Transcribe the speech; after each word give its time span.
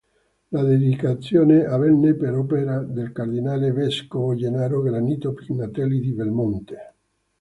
La 0.49 0.63
dedicazione 0.63 1.63
avvenne 1.63 2.15
per 2.15 2.33
opera 2.35 2.79
del 2.79 3.11
cardinale 3.11 3.71
vescovo 3.71 4.33
Gennaro 4.33 4.81
Granito 4.81 5.31
Pignatelli 5.33 5.99
di 5.99 6.11
Belmonte. 6.11 6.93